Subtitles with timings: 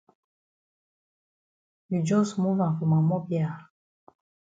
[1.91, 3.49] You jus move am for ma mop ya.